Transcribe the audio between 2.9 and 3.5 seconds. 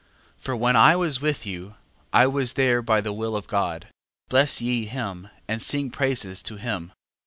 the will of